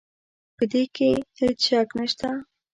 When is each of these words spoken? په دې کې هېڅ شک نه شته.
په 0.55 0.63
دې 0.71 0.83
کې 0.95 1.09
هېڅ 1.39 1.57
شک 1.67 1.87
نه 1.97 2.05
شته. 2.11 2.29